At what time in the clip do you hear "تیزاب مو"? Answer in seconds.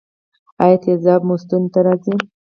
0.83-1.35